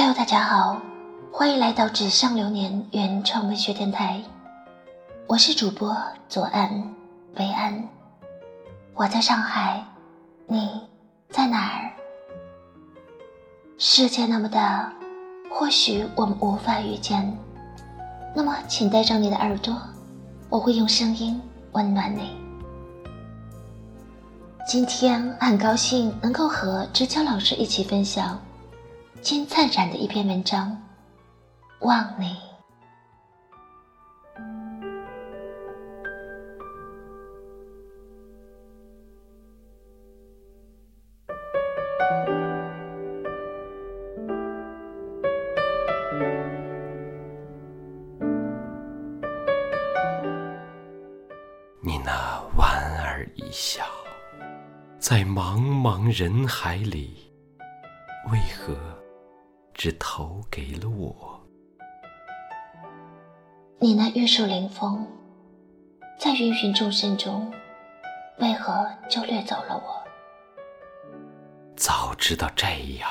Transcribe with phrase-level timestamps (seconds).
[0.00, 0.80] Hello，大家好，
[1.32, 4.22] 欢迎来到纸上流年原创文学电台，
[5.26, 5.92] 我是主播
[6.28, 6.94] 左岸
[7.34, 7.82] 维安，
[8.94, 9.84] 我在上海，
[10.46, 10.80] 你
[11.30, 11.90] 在哪儿？
[13.76, 14.92] 世界那么大，
[15.50, 17.36] 或许我们无法遇见，
[18.36, 19.76] 那么请带上你的耳朵，
[20.48, 21.42] 我会用声音
[21.72, 22.38] 温暖你。
[24.64, 28.40] 今天很高兴能够和知交老师一起分享。
[29.20, 30.70] 金灿然的一篇文章，
[31.86, 32.26] 《望你》。
[51.80, 53.84] 你那莞尔一笑，
[54.98, 57.30] 在茫茫人海里，
[58.30, 58.97] 为何？
[59.78, 61.40] 只投给了我。
[63.78, 65.06] 你那玉树临风，
[66.18, 67.48] 在芸芸众生中，
[68.40, 70.02] 为何就掠走了我？
[71.76, 72.66] 早知道这
[72.98, 73.08] 样，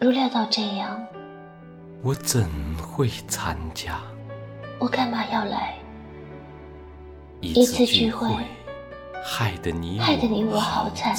[0.00, 1.06] 如料到这样，
[2.02, 4.00] 我怎会参加？
[4.80, 5.78] 我干嘛要来？
[7.40, 8.28] 一次聚会，
[9.22, 11.14] 害得你害得你我好惨。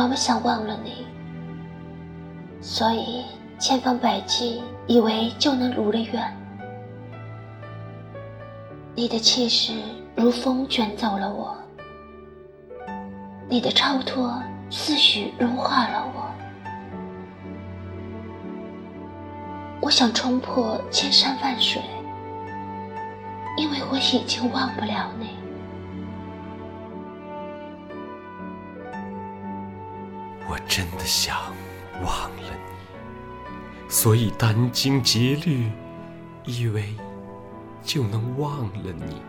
[0.00, 1.06] 我多么想忘了你，
[2.62, 3.22] 所以
[3.58, 6.36] 千方百计以为就能如了愿。
[8.94, 9.74] 你的气势
[10.16, 11.54] 如风卷走了我，
[13.46, 16.30] 你的超脱似许融化了我。
[19.82, 21.82] 我想冲破千山万水，
[23.58, 25.39] 因为我已经忘不了你。
[30.50, 31.36] 我真的想
[32.02, 35.70] 忘了你，所以殚精竭虑，
[36.44, 36.92] 以为
[37.84, 39.22] 就能忘了你。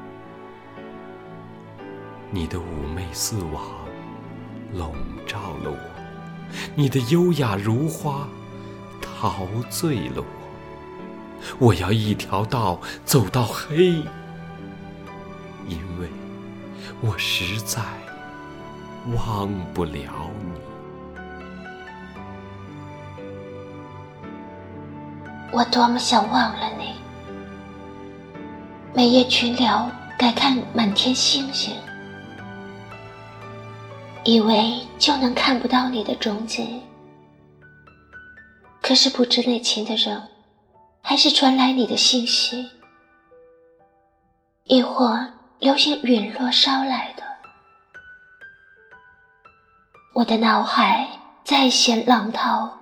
[2.32, 2.64] 你的妩
[2.96, 3.64] 媚似网
[4.74, 4.96] 笼
[5.28, 5.78] 罩了我，
[6.74, 8.28] 你的优雅如花
[9.00, 10.26] 陶醉了我。
[11.60, 13.90] 我要一条道走到黑，
[15.68, 16.10] 因为
[17.00, 17.80] 我实在
[19.14, 20.31] 忘不了
[25.54, 26.96] 我多么想忘了你！
[28.94, 31.76] 每夜群聊，改看满天星星，
[34.24, 36.82] 以为就能看不到你的踪迹。
[38.82, 40.22] 可是不知内情的人，
[41.02, 42.70] 还是传来你的信息，
[44.64, 45.20] 亦或
[45.60, 47.24] 流星陨落捎来的。
[50.14, 51.06] 我的脑海
[51.44, 52.78] 再现浪涛。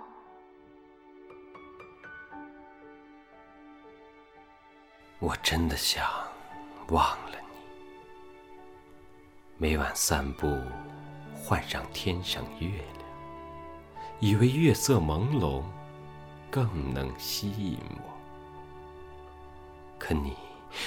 [5.29, 6.09] 我真的想
[6.87, 7.59] 忘了你。
[9.59, 10.59] 每晚散步，
[11.35, 12.83] 换上天上月亮，
[14.19, 15.61] 以为月色朦胧
[16.49, 18.09] 更能吸引我。
[19.99, 20.35] 可你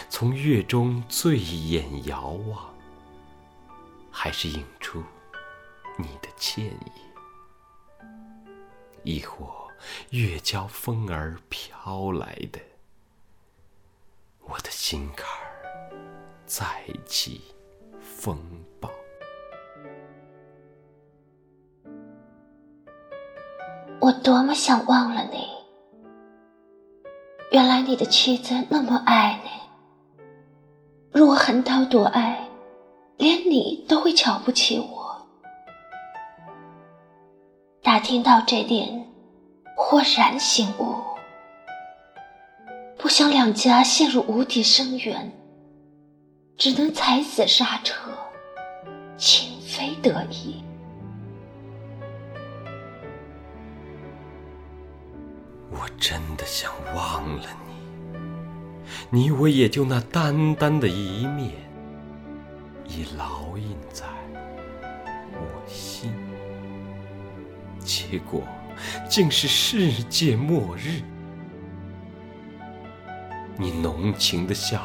[0.09, 2.75] 从月中醉眼遥望，
[4.11, 5.01] 还是映出
[5.97, 6.91] 你的歉意，
[9.05, 9.69] 亦或
[10.11, 12.59] 月娇风儿飘来的。
[14.45, 15.91] 我的心坎儿
[16.45, 16.65] 再
[17.07, 17.41] 起
[18.01, 18.37] 风
[18.81, 18.91] 暴，
[24.01, 25.49] 我多么想忘了你！
[27.51, 29.51] 原来你的妻子那么爱你，
[31.13, 32.49] 若我横刀夺爱，
[33.17, 35.27] 连你都会瞧不起我。
[37.83, 39.07] 打听到这点，
[39.77, 41.12] 豁然醒悟。
[43.03, 45.33] 不想两家陷入无底深渊，
[46.57, 47.97] 只能踩死刹车，
[49.19, 50.63] 情非得已。
[55.69, 57.49] 我真的想忘了
[59.11, 61.51] 你，你我也就那单单的一面，
[62.87, 64.05] 已烙印在
[65.33, 66.15] 我心。
[67.81, 68.45] 结果
[69.11, 71.03] 竟是世界末日。
[73.57, 74.81] 你浓情的笑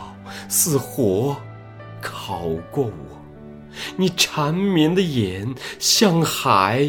[0.50, 1.36] 似火
[2.02, 3.22] 烤过我，
[3.96, 6.80] 你缠绵的眼像海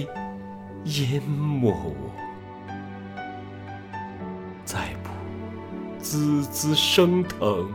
[0.84, 1.94] 淹没我，
[4.64, 5.10] 再不
[5.98, 7.68] 滋滋升腾，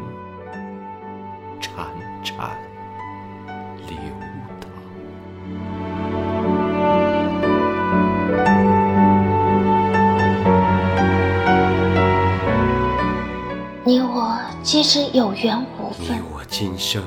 [1.61, 1.87] 潺
[2.23, 2.49] 潺
[14.65, 17.03] 这生有缘无分你，我今生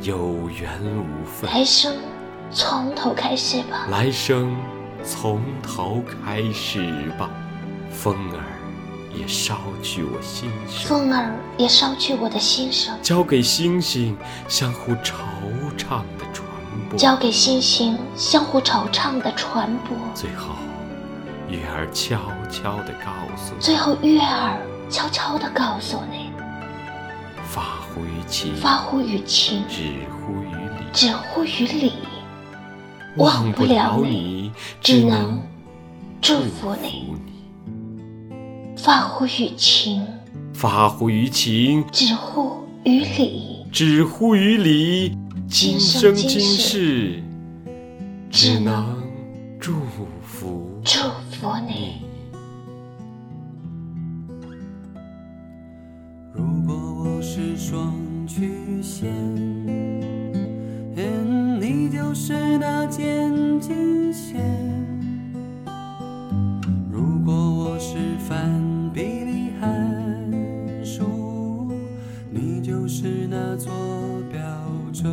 [0.00, 1.92] 有缘无分，来生
[2.52, 3.88] 从头开始吧。
[3.90, 4.56] 来生
[5.02, 7.28] 从头开始吧。
[7.90, 8.38] 风儿
[9.12, 14.16] 也捎去我心声，风儿也捎去我的心声，交给星星
[14.46, 15.14] 相互惆
[15.76, 16.46] 怅的传
[16.88, 16.96] 播。
[16.96, 19.96] 交给星星相互惆怅的传播。
[20.14, 20.54] 最后，
[21.48, 26.23] 月儿悄悄地告诉你，最后，月儿悄悄地告诉你：
[27.54, 30.84] 发乎于情，发乎于情，止乎于理。
[30.92, 31.92] 止乎于理。
[33.16, 35.40] 忘不不了了你你，只能能
[36.20, 37.14] 祝祝福你。
[38.76, 40.04] 发乎于情，
[40.52, 43.64] 发乎于情，止乎于理。
[43.70, 45.16] 止乎于理。
[45.48, 47.22] 今今生生今今世
[48.32, 49.00] 只能
[49.60, 49.74] 祝
[50.24, 50.98] 福祝
[51.30, 52.02] 福你。
[57.66, 57.94] 双
[58.26, 59.10] 曲线，
[61.58, 64.38] 你就是那渐近线；
[66.92, 67.96] 如果我是
[68.28, 68.52] 反
[68.92, 71.72] 比例函数，
[72.30, 73.72] 你就是那坐
[74.30, 74.42] 标
[74.92, 75.08] 轴。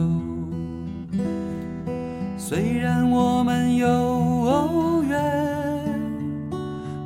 [2.37, 5.17] 虽然我们有缘，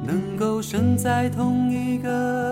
[0.03, 2.44] 能够生在同一个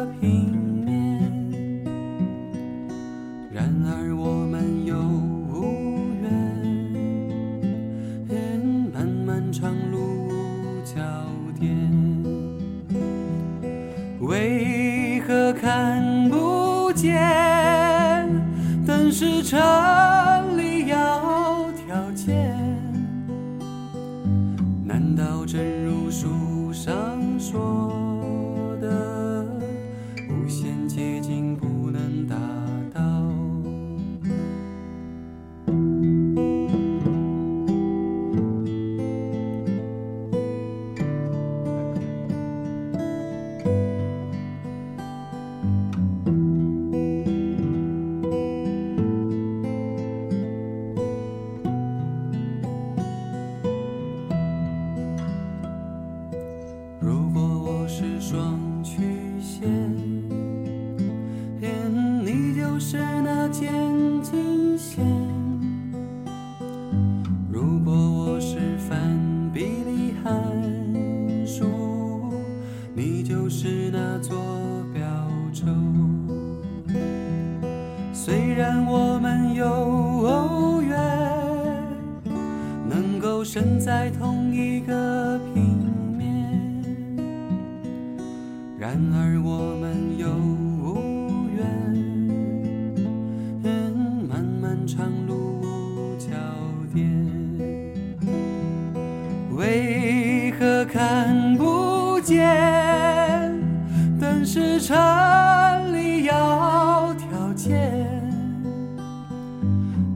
[19.06, 19.60] 但是城
[20.58, 22.58] 里有条件。
[24.86, 25.83] 难道真
[57.06, 59.02] 如果我是双曲
[59.42, 59.70] 线，
[62.24, 63.74] 你就是那渐
[64.22, 65.04] 近线；
[67.52, 68.98] 如果我是反
[69.54, 70.34] 比例函
[71.46, 71.66] 数，
[72.96, 74.38] 你就是那坐
[74.94, 75.04] 标
[75.52, 75.66] 轴。
[78.14, 79.66] 虽然我们有
[88.94, 90.28] 然而我们有
[91.50, 91.66] 缘，
[94.30, 96.28] 漫漫长路无交
[96.94, 97.10] 点，
[99.56, 102.46] 为何看不见？
[104.22, 104.96] 但是城
[105.92, 107.90] 里要条件。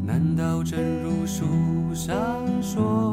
[0.05, 1.47] 难道真如书
[1.95, 2.15] 上
[2.61, 3.06] 说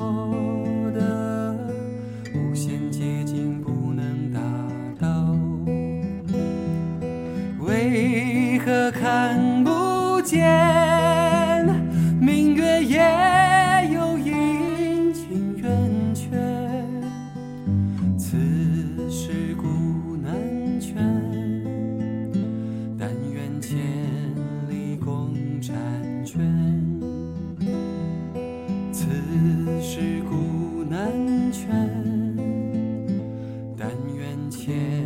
[34.66, 35.03] 愿